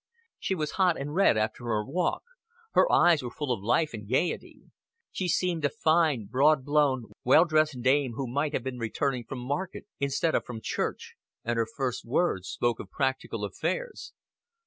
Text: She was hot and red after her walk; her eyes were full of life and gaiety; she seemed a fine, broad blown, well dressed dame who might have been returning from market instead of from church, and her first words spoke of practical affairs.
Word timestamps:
She 0.39 0.55
was 0.55 0.71
hot 0.81 0.99
and 0.99 1.13
red 1.13 1.37
after 1.37 1.65
her 1.65 1.85
walk; 1.85 2.23
her 2.71 2.91
eyes 2.91 3.21
were 3.21 3.29
full 3.29 3.51
of 3.53 3.61
life 3.61 3.93
and 3.93 4.09
gaiety; 4.09 4.63
she 5.11 5.27
seemed 5.27 5.63
a 5.63 5.69
fine, 5.69 6.25
broad 6.25 6.65
blown, 6.65 7.11
well 7.23 7.45
dressed 7.45 7.83
dame 7.83 8.13
who 8.13 8.25
might 8.25 8.53
have 8.53 8.63
been 8.63 8.79
returning 8.79 9.25
from 9.25 9.37
market 9.41 9.85
instead 9.99 10.33
of 10.33 10.43
from 10.43 10.59
church, 10.59 11.13
and 11.43 11.57
her 11.57 11.67
first 11.67 12.03
words 12.03 12.47
spoke 12.49 12.79
of 12.79 12.89
practical 12.89 13.45
affairs. 13.45 14.11